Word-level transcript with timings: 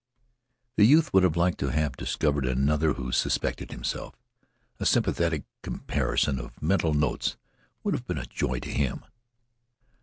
The 0.77 0.85
youth 0.85 1.13
would 1.13 1.21
have 1.21 1.37
liked 1.37 1.59
to 1.59 1.67
have 1.69 1.95
discovered 1.95 2.43
another 2.47 2.93
who 2.93 3.11
suspected 3.11 3.69
himself. 3.69 4.15
A 4.79 4.85
sympathetic 4.87 5.43
comparison 5.61 6.39
of 6.39 6.59
mental 6.59 6.95
notes 6.95 7.37
would 7.83 7.93
have 7.93 8.07
been 8.07 8.17
a 8.17 8.25
joy 8.25 8.57
to 8.61 8.69
him. 8.71 9.03